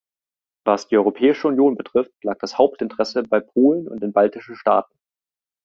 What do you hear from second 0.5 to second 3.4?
Was die Europäische Union betrifft, lag das Hauptinteresse bei